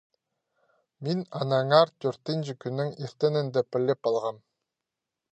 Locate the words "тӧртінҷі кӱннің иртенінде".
2.05-3.63